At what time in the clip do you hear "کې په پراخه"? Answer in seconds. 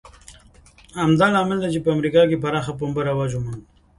2.29-2.73